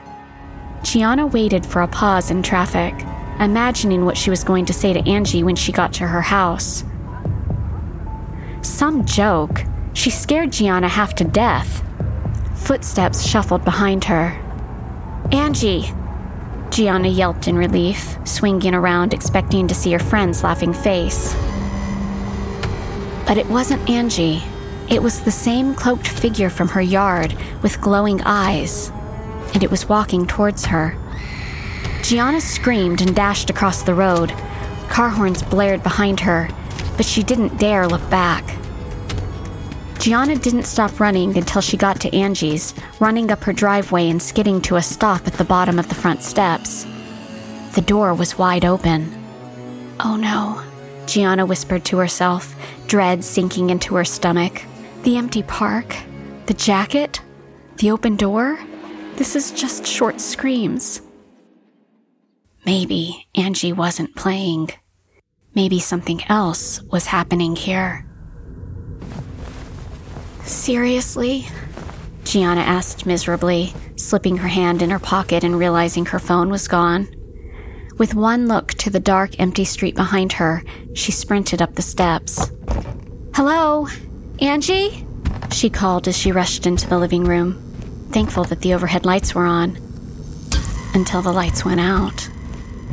Gianna 0.83 1.27
waited 1.27 1.67
for 1.67 1.83
a 1.83 1.89
pause 1.89 2.31
in 2.31 2.43
traffic, 2.43 2.95
imagining 3.39 4.07
what 4.07 4.17
she 4.17 4.31
was 4.31 4.45
going 4.45 4.65
to 4.65 4.73
say 4.73 4.95
to 4.95 5.07
Angie 5.07 5.43
when 5.43 5.57
she 5.57 5.73
got 5.73 5.93
to 5.95 6.07
her 6.07 6.23
house. 6.23 6.85
Some 8.63 9.05
joke. 9.05 9.63
She 9.93 10.09
scared 10.09 10.53
Gianna 10.53 10.89
half 10.89 11.15
to 11.17 11.25
death. 11.25 11.85
Footsteps 12.61 13.27
shuffled 13.27 13.65
behind 13.65 14.05
her. 14.05 14.39
Angie! 15.33 15.93
Gianna 16.71 17.09
yelped 17.09 17.49
in 17.49 17.57
relief, 17.57 18.17
swinging 18.25 18.75
around, 18.75 19.13
expecting 19.13 19.67
to 19.67 19.75
see 19.75 19.91
her 19.93 19.99
friend's 19.99 20.45
laughing 20.45 20.73
face. 20.73 21.35
But 23.27 23.39
it 23.39 23.47
wasn't 23.47 23.91
Angie. 23.91 24.43
It 24.89 25.03
was 25.03 25.23
the 25.23 25.33
same 25.33 25.75
cloaked 25.75 26.07
figure 26.07 26.51
from 26.51 26.69
her 26.69 26.81
yard 26.81 27.37
with 27.63 27.81
glowing 27.81 28.21
eyes, 28.23 28.91
and 29.53 29.65
it 29.65 29.71
was 29.71 29.89
walking 29.89 30.27
towards 30.27 30.67
her. 30.67 30.97
Gianna 32.03 32.41
screamed 32.41 33.01
and 33.01 33.17
dashed 33.17 33.51
across 33.51 33.83
the 33.83 33.95
road. 33.95 34.33
Car 34.89 35.11
horns 35.11 35.43
blared 35.43 35.83
behind 35.83 36.21
her, 36.21 36.49
but 36.97 37.07
she 37.07 37.23
didn't 37.23 37.59
dare 37.59 37.89
look 37.89 38.09
back. 38.11 38.45
Gianna 40.01 40.35
didn't 40.35 40.65
stop 40.65 40.99
running 40.99 41.37
until 41.37 41.61
she 41.61 41.77
got 41.77 42.01
to 42.01 42.17
Angie's, 42.17 42.73
running 43.01 43.31
up 43.31 43.45
her 43.45 43.53
driveway 43.53 44.09
and 44.09 44.21
skidding 44.21 44.63
to 44.63 44.77
a 44.77 44.83
stop 44.83 45.27
at 45.27 45.35
the 45.35 45.45
bottom 45.45 45.79
of 45.79 45.91
the 45.91 45.95
front 45.95 46.23
steps. 46.23 46.87
The 47.75 47.83
door 47.83 48.15
was 48.15 48.39
wide 48.39 48.65
open. 48.65 49.13
Oh 50.01 50.17
no, 50.17 50.63
Gianna 51.05 51.45
whispered 51.45 51.85
to 51.85 51.99
herself, 51.99 52.55
dread 52.87 53.23
sinking 53.23 53.69
into 53.69 53.95
her 53.97 54.07
stomach. 54.07 54.63
The 55.03 55.19
empty 55.19 55.43
park, 55.43 55.95
the 56.47 56.55
jacket, 56.55 57.21
the 57.77 57.91
open 57.91 58.17
door. 58.17 58.59
This 59.17 59.37
is 59.37 59.53
just 59.53 59.87
short 59.87 60.19
screams. 60.19 61.03
Maybe 62.65 63.29
Angie 63.35 63.75
wasn't 63.75 64.17
playing. 64.17 64.71
Maybe 65.55 65.79
something 65.79 66.25
else 66.25 66.81
was 66.85 67.05
happening 67.05 67.55
here. 67.55 68.07
Seriously? 70.51 71.47
Gianna 72.25 72.61
asked 72.61 73.07
miserably, 73.07 73.73
slipping 73.95 74.39
her 74.39 74.49
hand 74.49 74.83
in 74.83 74.91
her 74.91 74.99
pocket 74.99 75.45
and 75.45 75.57
realizing 75.57 76.07
her 76.07 76.19
phone 76.19 76.51
was 76.51 76.67
gone. 76.67 77.07
With 77.99 78.17
one 78.17 78.49
look 78.49 78.73
to 78.75 78.91
the 78.91 78.99
dark, 78.99 79.39
empty 79.39 79.65
street 79.65 79.95
behind 79.95 80.33
her, 80.35 80.65
she 80.93 81.13
sprinted 81.13 81.63
up 81.63 81.77
the 81.77 81.83
steps. 81.83 82.51
Hello? 83.33 83.87
Angie? 84.41 85.07
She 85.53 85.71
called 85.71 86.09
as 86.09 86.19
she 86.19 86.33
rushed 86.33 86.67
into 86.67 86.89
the 86.89 86.99
living 86.99 87.25
room, 87.25 87.55
thankful 88.11 88.43
that 88.45 88.61
the 88.61 88.75
overhead 88.75 89.07
lights 89.07 89.37
were 89.37 89.47
on. 89.47 89.79
Until 90.95 91.23
the 91.23 91.33
lights 91.33 91.65
went 91.65 91.81
out. 91.81 92.29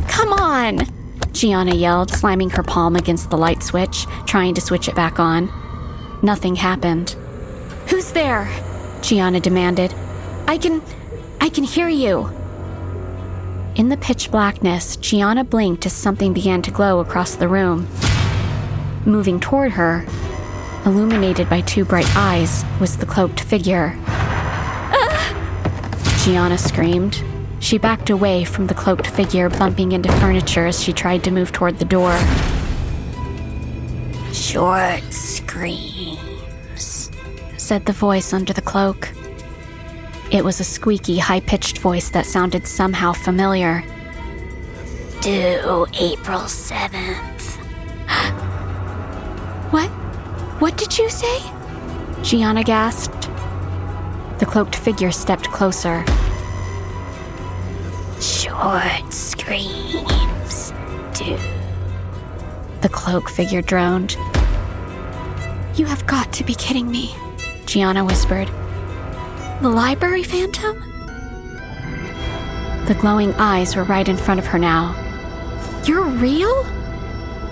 Come 0.07 0.31
on! 0.31 0.81
Gianna 1.31 1.73
yelled, 1.73 2.11
slamming 2.11 2.51
her 2.51 2.63
palm 2.63 2.95
against 2.95 3.31
the 3.31 3.37
light 3.37 3.63
switch, 3.63 4.05
trying 4.27 4.53
to 4.53 4.61
switch 4.61 4.87
it 4.87 4.95
back 4.95 5.19
on. 5.19 5.51
Nothing 6.21 6.55
happened. 6.55 7.15
Who's 7.97 8.11
there? 8.11 8.47
Gianna 9.01 9.39
demanded. 9.39 9.91
I 10.47 10.59
can. 10.59 10.83
I 11.41 11.49
can 11.49 11.63
hear 11.63 11.89
you. 11.89 12.27
In 13.73 13.89
the 13.89 13.97
pitch 13.97 14.29
blackness, 14.29 14.97
Gianna 14.97 15.43
blinked 15.43 15.83
as 15.87 15.93
something 15.93 16.31
began 16.31 16.61
to 16.61 16.69
glow 16.69 16.99
across 16.99 17.33
the 17.33 17.47
room. 17.47 17.87
Moving 19.03 19.39
toward 19.39 19.71
her, 19.71 20.05
illuminated 20.85 21.49
by 21.49 21.61
two 21.61 21.85
bright 21.85 22.15
eyes, 22.15 22.63
was 22.79 22.97
the 22.97 23.07
cloaked 23.07 23.39
figure. 23.39 23.95
Ah! 24.05 26.21
Gianna 26.23 26.59
screamed. 26.59 27.23
She 27.59 27.79
backed 27.79 28.11
away 28.11 28.43
from 28.43 28.67
the 28.67 28.75
cloaked 28.75 29.07
figure, 29.07 29.49
bumping 29.49 29.93
into 29.93 30.11
furniture 30.19 30.67
as 30.67 30.83
she 30.83 30.93
tried 30.93 31.23
to 31.23 31.31
move 31.31 31.51
toward 31.51 31.79
the 31.79 31.85
door. 31.85 32.15
Short 34.31 35.01
screams, 35.11 36.36
said 37.67 37.85
the 37.85 37.91
voice 37.91 38.31
under 38.31 38.53
the 38.53 38.61
cloak. 38.61 39.09
It 40.31 40.41
was 40.41 40.61
a 40.61 40.63
squeaky, 40.63 41.17
high 41.17 41.41
pitched 41.41 41.79
voice 41.79 42.09
that 42.11 42.25
sounded 42.25 42.65
somehow 42.65 43.11
familiar. 43.11 43.83
Due 45.19 45.85
April 45.99 46.47
7th. 46.47 47.57
what? 49.73 49.89
What 50.61 50.77
did 50.77 50.97
you 50.97 51.09
say? 51.09 51.41
Gianna 52.23 52.63
gasped. 52.63 53.23
The 54.39 54.45
cloaked 54.45 54.77
figure 54.77 55.11
stepped 55.11 55.49
closer. 55.51 56.05
Short 58.21 59.11
screams 59.11 60.71
due 61.13 61.37
the 62.81 62.89
cloak 62.89 63.29
figure 63.29 63.61
droned. 63.61 64.15
You 65.75 65.85
have 65.85 66.07
got 66.07 66.31
to 66.33 66.45
be 66.45 66.55
kidding 66.55 66.89
me, 66.89 67.13
Gianna 67.67 68.05
whispered. 68.05 68.47
The 69.61 69.69
library 69.69 70.23
phantom? 70.23 70.79
The 72.87 72.97
glowing 72.99 73.33
eyes 73.33 73.75
were 73.75 73.83
right 73.83 74.07
in 74.07 74.15
front 74.15 74.39
of 74.39 74.45
her 74.47 74.57
now. 74.57 74.95
You're 75.83 76.05
real? 76.05 76.65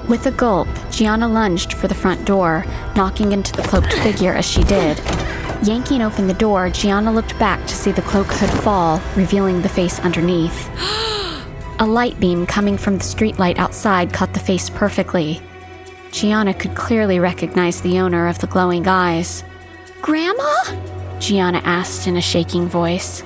With 0.07 0.25
a 0.25 0.31
gulp, 0.31 0.69
Gianna 0.89 1.27
lunged 1.27 1.73
for 1.73 1.89
the 1.89 1.95
front 1.95 2.23
door, 2.23 2.63
knocking 2.95 3.33
into 3.33 3.51
the 3.51 3.63
cloaked 3.63 3.91
figure 3.91 4.33
as 4.33 4.45
she 4.45 4.63
did. 4.63 4.97
Yanking 5.63 6.01
open 6.01 6.27
the 6.27 6.33
door, 6.33 6.69
Gianna 6.69 7.11
looked 7.11 7.37
back 7.37 7.59
to 7.67 7.75
see 7.75 7.91
the 7.91 8.01
cloak 8.03 8.27
hood 8.27 8.63
fall, 8.63 9.01
revealing 9.17 9.61
the 9.61 9.69
face 9.69 9.99
underneath. 9.99 10.69
a 11.79 11.85
light 11.85 12.17
beam 12.21 12.45
coming 12.45 12.77
from 12.77 12.97
the 12.97 13.03
streetlight 13.03 13.57
outside 13.57 14.13
caught 14.13 14.33
the 14.33 14.39
face 14.39 14.69
perfectly. 14.69 15.41
Gianna 16.11 16.53
could 16.53 16.75
clearly 16.75 17.19
recognize 17.19 17.81
the 17.81 17.99
owner 17.99 18.29
of 18.29 18.39
the 18.39 18.47
glowing 18.47 18.87
eyes. 18.87 19.43
Grandma? 20.05 20.53
Gianna 21.19 21.63
asked 21.65 22.05
in 22.05 22.15
a 22.15 22.21
shaking 22.21 22.67
voice. 22.67 23.23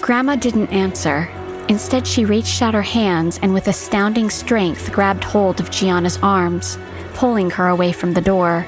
Grandma 0.00 0.34
didn't 0.34 0.72
answer. 0.72 1.30
Instead, 1.68 2.08
she 2.08 2.24
reached 2.24 2.60
out 2.60 2.74
her 2.74 2.82
hands 2.82 3.38
and 3.40 3.54
with 3.54 3.68
astounding 3.68 4.28
strength 4.28 4.90
grabbed 4.90 5.22
hold 5.22 5.60
of 5.60 5.70
Gianna's 5.70 6.18
arms, 6.20 6.76
pulling 7.14 7.50
her 7.50 7.68
away 7.68 7.92
from 7.92 8.14
the 8.14 8.20
door. 8.20 8.66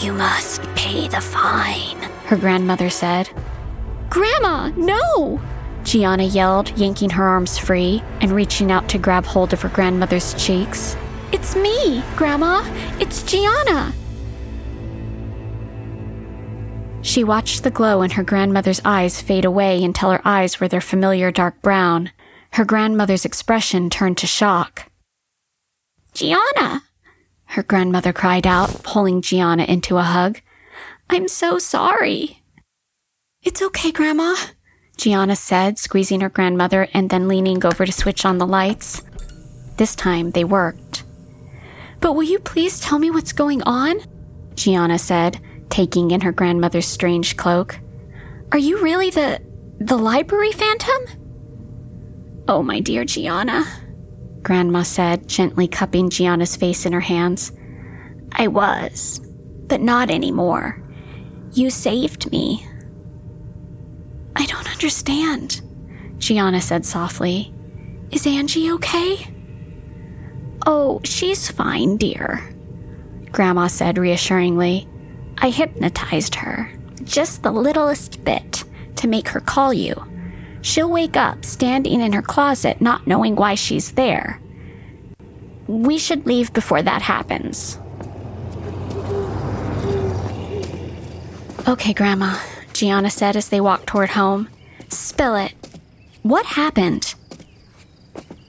You 0.00 0.12
must 0.12 0.64
pay 0.74 1.08
the 1.08 1.22
fine, 1.22 1.96
her 2.26 2.36
grandmother 2.36 2.90
said. 2.90 3.30
Grandma, 4.10 4.68
no! 4.76 5.40
Gianna 5.82 6.24
yelled, 6.24 6.76
yanking 6.76 7.08
her 7.08 7.24
arms 7.26 7.56
free 7.56 8.02
and 8.20 8.32
reaching 8.32 8.70
out 8.70 8.86
to 8.90 8.98
grab 8.98 9.24
hold 9.24 9.54
of 9.54 9.62
her 9.62 9.70
grandmother's 9.70 10.34
cheeks. 10.34 10.94
It's 11.32 11.56
me, 11.56 12.02
Grandma! 12.16 12.64
It's 13.00 13.22
Gianna! 13.22 13.94
She 17.16 17.24
watched 17.24 17.62
the 17.62 17.70
glow 17.70 18.02
in 18.02 18.10
her 18.10 18.22
grandmother's 18.22 18.82
eyes 18.84 19.22
fade 19.22 19.46
away 19.46 19.82
until 19.82 20.10
her 20.10 20.20
eyes 20.22 20.60
were 20.60 20.68
their 20.68 20.82
familiar 20.82 21.30
dark 21.30 21.62
brown. 21.62 22.10
Her 22.52 22.64
grandmother's 22.66 23.24
expression 23.24 23.88
turned 23.88 24.18
to 24.18 24.26
shock. 24.26 24.90
Gianna! 26.12 26.82
Her 27.46 27.62
grandmother 27.62 28.12
cried 28.12 28.46
out, 28.46 28.82
pulling 28.82 29.22
Gianna 29.22 29.64
into 29.64 29.96
a 29.96 30.02
hug. 30.02 30.42
I'm 31.08 31.26
so 31.26 31.58
sorry. 31.58 32.42
It's 33.42 33.62
okay, 33.62 33.92
Grandma, 33.92 34.36
Gianna 34.98 35.36
said, 35.36 35.78
squeezing 35.78 36.20
her 36.20 36.28
grandmother 36.28 36.86
and 36.92 37.08
then 37.08 37.28
leaning 37.28 37.64
over 37.64 37.86
to 37.86 37.92
switch 37.92 38.26
on 38.26 38.36
the 38.36 38.46
lights. 38.46 39.02
This 39.78 39.94
time 39.94 40.32
they 40.32 40.44
worked. 40.44 41.04
But 41.98 42.12
will 42.12 42.24
you 42.24 42.38
please 42.40 42.78
tell 42.78 42.98
me 42.98 43.10
what's 43.10 43.32
going 43.32 43.62
on? 43.62 44.00
Gianna 44.54 44.98
said, 44.98 45.40
taking 45.70 46.10
in 46.10 46.20
her 46.20 46.32
grandmother's 46.32 46.86
strange 46.86 47.36
cloak. 47.36 47.78
Are 48.52 48.58
you 48.58 48.80
really 48.82 49.10
the. 49.10 49.40
the 49.78 49.96
library 49.96 50.52
phantom? 50.52 52.44
Oh, 52.48 52.62
my 52.62 52.80
dear 52.80 53.04
Gianna, 53.04 53.64
Grandma 54.42 54.82
said, 54.82 55.26
gently 55.26 55.66
cupping 55.66 56.08
Gianna's 56.08 56.54
face 56.54 56.86
in 56.86 56.92
her 56.92 57.00
hands. 57.00 57.50
I 58.30 58.46
was, 58.46 59.20
but 59.66 59.80
not 59.80 60.08
anymore. 60.08 60.80
You 61.52 61.68
saved 61.70 62.30
me. 62.30 62.64
I 64.36 64.46
don't 64.46 64.70
understand, 64.70 65.62
Gianna 66.18 66.60
said 66.60 66.86
softly. 66.86 67.52
Is 68.12 68.24
Angie 68.24 68.70
okay? 68.72 69.26
Oh, 70.64 71.00
she's 71.02 71.50
fine, 71.50 71.96
dear, 71.96 72.48
Grandma 73.32 73.66
said 73.66 73.98
reassuringly. 73.98 74.86
I 75.38 75.50
hypnotized 75.50 76.34
her, 76.36 76.70
just 77.04 77.42
the 77.42 77.50
littlest 77.50 78.24
bit, 78.24 78.64
to 78.96 79.08
make 79.08 79.28
her 79.28 79.40
call 79.40 79.72
you. 79.72 79.94
She'll 80.62 80.90
wake 80.90 81.16
up 81.16 81.44
standing 81.44 82.00
in 82.00 82.12
her 82.12 82.22
closet, 82.22 82.80
not 82.80 83.06
knowing 83.06 83.36
why 83.36 83.54
she's 83.54 83.92
there. 83.92 84.40
We 85.66 85.98
should 85.98 86.26
leave 86.26 86.52
before 86.52 86.82
that 86.82 87.02
happens. 87.02 87.78
Okay, 91.68 91.92
Grandma, 91.92 92.38
Gianna 92.72 93.10
said 93.10 93.36
as 93.36 93.48
they 93.48 93.60
walked 93.60 93.86
toward 93.86 94.10
home. 94.10 94.48
Spill 94.88 95.36
it. 95.36 95.52
What 96.22 96.46
happened? 96.46 97.14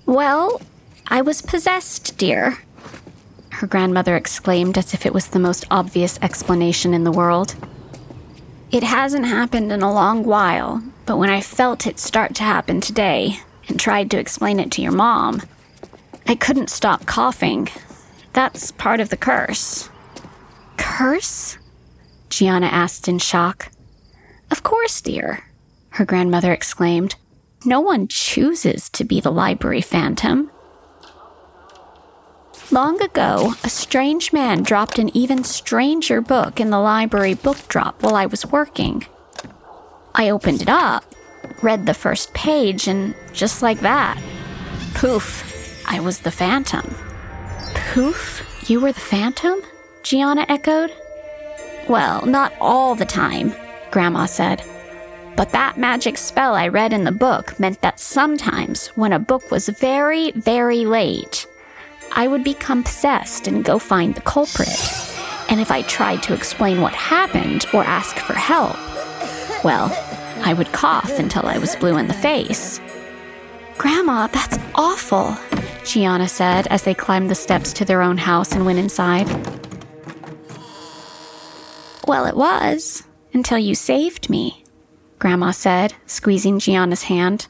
Well, 0.06 0.62
I 1.08 1.22
was 1.22 1.42
possessed, 1.42 2.18
dear. 2.18 2.60
Her 3.58 3.66
grandmother 3.66 4.16
exclaimed 4.16 4.78
as 4.78 4.94
if 4.94 5.04
it 5.04 5.16
was 5.16 5.30
the 5.30 5.40
most 5.40 5.66
obvious 5.72 6.20
explanation 6.22 6.94
in 6.94 7.06
the 7.06 7.12
world. 7.12 7.56
It 8.70 8.84
hasn't 8.84 9.26
happened 9.26 9.72
in 9.72 9.82
a 9.82 9.92
long 9.92 10.24
while, 10.24 10.84
but 11.08 11.18
when 11.18 11.32
I 11.32 11.42
felt 11.42 11.88
it 11.88 11.98
start 11.98 12.36
to 12.36 12.44
happen 12.44 12.82
today 12.82 13.40
and 13.68 13.80
tried 13.80 14.12
to 14.12 14.20
explain 14.20 14.60
it 14.60 14.70
to 14.74 14.84
your 14.84 14.92
mom, 14.92 15.42
I 16.28 16.36
couldn't 16.36 16.70
stop 16.70 17.08
coughing. 17.08 17.68
That's 18.34 18.70
part 18.74 19.00
of 19.00 19.10
the 19.10 19.18
curse. 19.18 19.90
Curse? 20.78 21.58
Gianna 22.30 22.68
asked 22.68 23.08
in 23.08 23.18
shock. 23.18 23.72
Of 24.52 24.62
course, 24.62 25.02
dear, 25.02 25.46
her 25.90 26.06
grandmother 26.06 26.54
exclaimed. 26.54 27.16
No 27.66 27.80
one 27.80 28.08
chooses 28.08 28.88
to 28.90 29.04
be 29.04 29.20
the 29.20 29.32
library 29.32 29.82
phantom. 29.82 30.52
Long 32.70 33.02
ago, 33.02 33.54
a 33.64 33.70
strange 33.70 34.34
man 34.34 34.62
dropped 34.62 35.00
an 35.00 35.16
even 35.16 35.46
stranger 35.46 36.20
book 36.20 36.60
in 36.60 36.70
the 36.70 36.80
library 36.80 37.34
book 37.34 37.58
drop 37.70 38.04
while 38.04 38.16
I 38.16 38.26
was 38.26 38.46
working. 38.46 39.06
I 40.14 40.30
opened 40.30 40.62
it 40.62 40.68
up, 40.68 41.06
read 41.62 41.86
the 41.86 41.94
first 41.94 42.34
page, 42.34 42.90
and 42.90 43.16
just 43.32 43.62
like 43.62 43.80
that, 43.80 44.22
poof, 44.96 45.86
I 45.88 46.02
was 46.02 46.20
the 46.20 46.32
phantom. 46.32 46.94
Poof, 47.94 48.44
you 48.70 48.82
were 48.82 48.92
the 48.92 49.00
phantom? 49.00 49.62
Gianna 50.04 50.46
echoed. 50.50 50.92
Well, 51.88 52.26
not 52.26 52.54
all 52.60 52.96
the 52.96 53.06
time, 53.06 53.54
Grandma 53.92 54.26
said. 54.26 54.62
But 55.38 55.54
that 55.54 55.78
magic 55.78 56.18
spell 56.18 56.54
I 56.54 56.68
read 56.68 56.92
in 56.92 57.06
the 57.06 57.14
book 57.14 57.58
meant 57.62 57.80
that 57.80 58.02
sometimes, 58.02 58.88
when 58.90 59.14
a 59.14 59.20
book 59.20 59.52
was 59.52 59.70
very, 59.70 60.32
very 60.32 60.84
late, 60.84 61.48
I 62.12 62.28
would 62.28 62.44
become 62.44 62.84
possessed 62.84 63.48
and 63.48 63.64
go 63.64 63.80
find 63.80 64.16
the 64.16 64.22
culprit. 64.22 64.70
And 65.50 65.62
if 65.62 65.72
I 65.72 65.82
tried 65.84 66.24
to 66.24 66.34
explain 66.34 66.82
what 66.82 66.94
happened 66.94 67.66
or 67.74 67.84
ask 67.84 68.18
for 68.18 68.34
help, 68.34 68.76
well, 69.64 69.92
I 70.44 70.54
would 70.54 70.72
cough 70.72 71.18
until 71.20 71.46
I 71.46 71.58
was 71.58 71.76
blue 71.76 71.98
in 71.98 72.08
the 72.08 72.14
face. 72.14 72.80
Grandma, 73.78 74.28
that's 74.28 74.58
awful, 74.76 75.38
Gianna 75.84 76.28
said 76.28 76.68
as 76.68 76.84
they 76.84 76.94
climbed 76.94 77.30
the 77.30 77.36
steps 77.36 77.74
to 77.74 77.86
their 77.86 78.02
own 78.02 78.18
house 78.18 78.52
and 78.52 78.66
went 78.66 78.80
inside. 78.80 79.28
Well, 82.08 82.26
it 82.26 82.36
was, 82.36 83.04
until 83.34 83.58
you 83.58 83.76
saved 83.76 84.30
me, 84.30 84.64
Grandma 85.20 85.52
said, 85.52 85.94
squeezing 86.06 86.60
Gianna's 86.60 87.04
hand. 87.04 87.48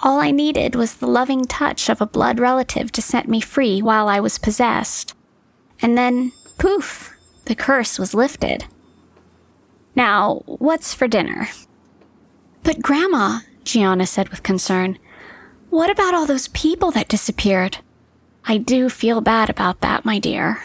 All 0.00 0.20
I 0.20 0.30
needed 0.30 0.74
was 0.74 0.94
the 0.94 1.08
loving 1.08 1.44
touch 1.44 1.88
of 1.88 2.00
a 2.00 2.06
blood 2.06 2.38
relative 2.38 2.92
to 2.92 3.02
set 3.02 3.28
me 3.28 3.40
free 3.40 3.82
while 3.82 4.08
I 4.08 4.20
was 4.20 4.38
possessed. 4.38 5.14
And 5.82 5.98
then, 5.98 6.32
poof, 6.58 7.16
the 7.46 7.54
curse 7.54 7.98
was 7.98 8.14
lifted. 8.14 8.66
Now, 9.96 10.42
what's 10.46 10.94
for 10.94 11.08
dinner? 11.08 11.48
But, 12.62 12.80
Grandma, 12.80 13.40
Gianna 13.64 14.06
said 14.06 14.28
with 14.28 14.42
concern, 14.42 14.98
what 15.70 15.90
about 15.90 16.14
all 16.14 16.26
those 16.26 16.48
people 16.48 16.90
that 16.92 17.08
disappeared? 17.08 17.78
I 18.44 18.56
do 18.58 18.88
feel 18.88 19.20
bad 19.20 19.50
about 19.50 19.80
that, 19.80 20.04
my 20.04 20.18
dear, 20.18 20.62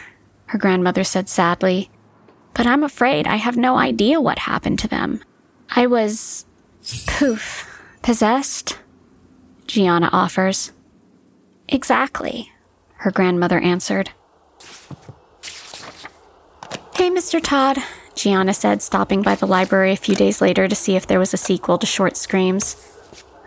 her 0.48 0.58
grandmother 0.58 1.04
said 1.04 1.28
sadly. 1.28 1.90
But 2.54 2.68
I'm 2.68 2.84
afraid 2.84 3.28
I 3.28 3.38
have 3.38 3.58
no 3.58 3.78
idea 3.78 4.22
what 4.22 4.40
happened 4.40 4.80
to 4.80 4.88
them. 4.88 5.24
I 5.76 5.88
was. 5.88 6.46
poof. 7.08 7.68
possessed? 8.04 8.78
Gianna 9.74 10.08
offers. 10.14 10.72
Exactly, 11.68 12.52
her 12.98 13.10
grandmother 13.10 13.58
answered. 13.58 14.12
Hey, 16.96 17.10
Mr. 17.10 17.42
Todd, 17.42 17.80
Gianna 18.14 18.54
said, 18.54 18.84
stopping 18.84 19.24
by 19.24 19.34
the 19.34 19.48
library 19.48 19.92
a 19.92 19.96
few 19.96 20.14
days 20.14 20.42
later 20.42 20.68
to 20.68 20.76
see 20.76 20.96
if 20.96 21.08
there 21.08 21.18
was 21.18 21.34
a 21.34 21.38
sequel 21.38 21.80
to 21.80 21.88
Short 21.88 22.16
Screams. 22.18 22.88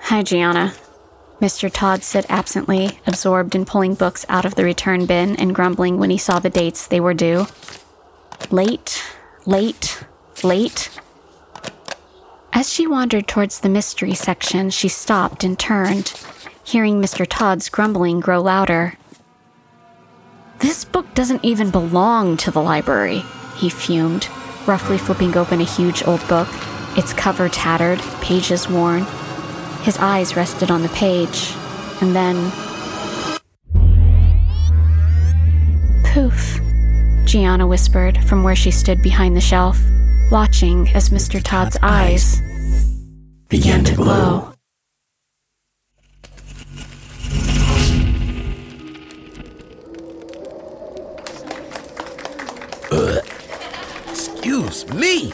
Hi, 0.01 0.25
Gianna. 0.25 0.75
Mr. 1.41 1.73
Todd 1.73 2.03
said 2.03 2.27
absently, 2.29 2.99
absorbed 3.07 3.55
in 3.55 3.65
pulling 3.65 3.95
books 3.95 4.27
out 4.29 4.45
of 4.45 4.57
the 4.57 4.65
return 4.65 5.07
bin 5.07 5.37
and 5.37 5.55
grumbling 5.55 5.97
when 5.97 6.11
he 6.11 6.19
saw 6.19 6.41
the 6.41 6.51
dates 6.51 6.89
they 6.89 6.99
were 6.99 7.15
due. 7.15 7.47
Late, 8.51 9.01
late, 9.45 10.03
late. 10.43 10.91
As 12.57 12.73
she 12.73 12.87
wandered 12.87 13.29
towards 13.29 13.61
the 13.61 13.69
mystery 13.69 14.14
section, 14.14 14.71
she 14.71 14.88
stopped 14.88 15.45
and 15.45 15.59
turned, 15.59 16.14
hearing 16.64 17.03
Mr. 17.03 17.27
Todd's 17.29 17.69
grumbling 17.69 18.19
grow 18.19 18.40
louder. 18.40 18.95
This 20.61 20.83
book 20.83 21.05
doesn't 21.12 21.45
even 21.45 21.71
belong 21.71 22.38
to 22.38 22.51
the 22.51 22.62
library, 22.62 23.23
he 23.57 23.69
fumed, 23.69 24.31
roughly 24.66 24.97
flipping 24.97 25.37
open 25.37 25.61
a 25.61 25.64
huge 25.64 26.03
old 26.07 26.27
book, 26.29 26.49
its 26.97 27.12
cover 27.12 27.51
tattered, 27.51 27.99
pages 28.23 28.71
worn. 28.71 29.05
His 29.83 29.99
eyes 29.99 30.35
rested 30.35 30.71
on 30.71 30.83
the 30.83 30.88
page, 30.88 31.53
and 32.01 32.16
then. 32.16 32.51
Poof, 36.05 36.59
Gianna 37.27 37.66
whispered 37.66 38.25
from 38.25 38.42
where 38.42 38.57
she 38.57 38.71
stood 38.71 39.03
behind 39.03 39.37
the 39.37 39.42
shelf, 39.42 39.79
watching 40.31 40.88
as 40.95 41.11
Mr. 41.11 41.42
Todd's 41.42 41.77
eyes 41.83 42.40
began 43.49 43.85
to 43.85 43.95
glow. 43.95 44.53
Uh, 52.91 53.21
excuse 54.09 54.89
me. 54.93 55.33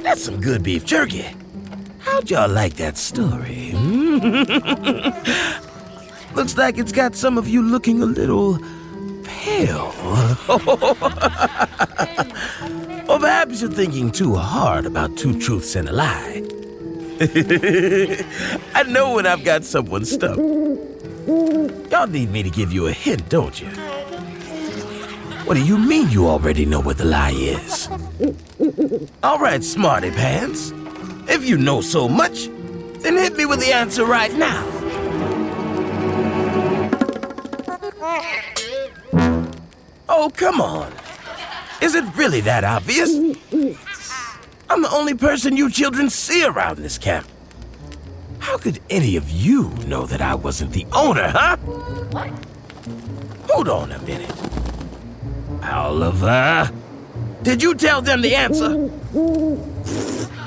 That's 0.00 0.24
some 0.24 0.40
good 0.40 0.62
beef 0.62 0.84
jerky. 0.84 1.26
How'd 2.00 2.30
y'all 2.30 2.48
like 2.48 2.74
that 2.74 2.98
story? 2.98 3.70
Hmm? 3.70 4.18
Looks 6.34 6.58
like 6.58 6.78
it's 6.78 6.92
got 6.92 7.14
some 7.14 7.38
of 7.38 7.48
you 7.48 7.62
looking 7.62 8.02
a 8.02 8.06
little 8.06 8.58
pale. 9.22 9.94
or 13.08 13.18
perhaps 13.18 13.62
you're 13.62 13.70
thinking 13.70 14.10
too 14.10 14.34
hard 14.34 14.84
about 14.84 15.16
two 15.16 15.38
truths 15.38 15.76
and 15.76 15.88
a 15.88 15.92
lie. 15.92 16.42
I 18.74 18.82
know 18.88 19.14
when 19.14 19.24
I've 19.24 19.44
got 19.44 19.64
someone 19.64 20.04
stuck. 20.04 20.36
Y'all 20.36 22.08
need 22.08 22.30
me 22.30 22.42
to 22.42 22.50
give 22.50 22.72
you 22.72 22.88
a 22.88 22.92
hint, 22.92 23.28
don't 23.28 23.60
you? 23.60 23.68
What 25.44 25.54
do 25.54 25.64
you 25.64 25.78
mean 25.78 26.10
you 26.10 26.26
already 26.26 26.64
know 26.64 26.80
what 26.80 26.98
the 26.98 27.04
lie 27.04 27.30
is? 27.30 27.88
All 29.22 29.38
right, 29.38 29.62
smarty 29.62 30.10
pants. 30.10 30.72
If 31.28 31.48
you 31.48 31.56
know 31.56 31.80
so 31.80 32.08
much, 32.08 32.48
then 32.98 33.16
hit 33.16 33.36
me 33.36 33.46
with 33.46 33.60
the 33.60 33.72
answer 33.72 34.04
right 34.04 34.34
now. 34.34 34.66
Oh, 40.08 40.32
come 40.34 40.60
on. 40.60 40.92
Is 41.80 41.94
it 41.94 42.04
really 42.16 42.40
that 42.40 42.64
obvious? 42.64 43.10
I'm 44.70 44.82
the 44.82 44.90
only 44.90 45.14
person 45.14 45.56
you 45.56 45.70
children 45.70 46.10
see 46.10 46.44
around 46.44 46.78
this 46.78 46.98
camp. 46.98 47.26
How 48.38 48.58
could 48.58 48.80
any 48.90 49.16
of 49.16 49.30
you 49.30 49.70
know 49.86 50.06
that 50.06 50.20
I 50.20 50.34
wasn't 50.34 50.72
the 50.72 50.86
owner, 50.92 51.28
huh? 51.28 51.56
Hold 53.50 53.68
on 53.68 53.92
a 53.92 53.98
minute. 54.00 54.32
Oliver, 55.62 56.70
did 57.42 57.62
you 57.62 57.74
tell 57.74 58.02
them 58.02 58.20
the 58.20 58.34
answer? 58.34 58.68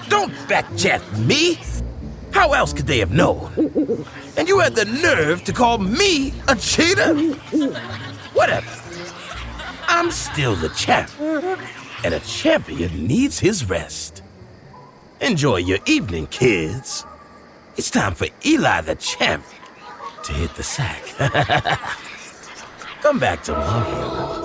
Don't 0.10 0.32
backchat 0.48 1.02
me. 1.26 1.60
How 2.32 2.54
else 2.54 2.74
could 2.74 2.86
they 2.86 3.00
have 3.00 3.12
known? 3.12 3.52
And 4.38 4.48
you 4.48 4.60
had 4.60 4.76
the 4.76 4.86
nerve 4.86 5.44
to 5.46 5.54
call 5.54 5.80
me 5.80 6.34
a 6.48 6.56
cheater? 6.56 7.16
Whatever. 8.34 8.70
I'm 9.88 10.12
still 10.12 10.56
the 10.56 10.70
champ. 10.70 11.10
And 12.04 12.14
a 12.14 12.20
champion 12.22 13.08
needs 13.08 13.40
his 13.40 13.70
rest. 13.70 14.22
Enjoy 15.22 15.58
your 15.58 15.80
evening, 15.86 16.28
kids. 16.28 17.06
It's 17.76 17.90
time 17.90 18.14
for 18.14 18.28
Eli 18.46 18.82
the 18.82 18.96
champ 18.96 19.44
to 20.24 20.34
hit 20.34 20.54
the 20.56 20.64
sack. 20.64 21.04
Come 23.02 23.20
back 23.20 23.44
tomorrow, 23.44 24.44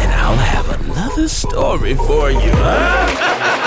and 0.00 0.12
I'll 0.12 0.36
have 0.36 0.80
another 0.80 1.28
story 1.28 1.94
for 1.94 2.30
you. 2.30 2.50
huh? 2.54 3.54